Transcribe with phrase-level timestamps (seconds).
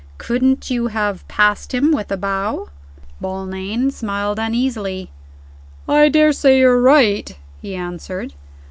[0.17, 2.69] Couldn't you have passed him, with a bow?"
[3.21, 5.11] Romayne smiled uneasily.
[5.87, 8.33] "I daresay you're right," he answered.